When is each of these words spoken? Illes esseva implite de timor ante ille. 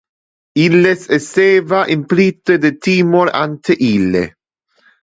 Illes 0.63 1.01
esseva 1.17 1.81
implite 1.97 2.53
de 2.65 2.73
timor 2.89 3.27
ante 3.45 3.73
ille. 3.93 4.25